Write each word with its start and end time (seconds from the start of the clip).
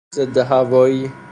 ضد 0.15 0.37
هوایی 0.37 1.11